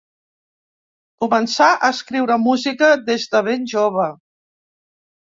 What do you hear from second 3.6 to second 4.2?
jove.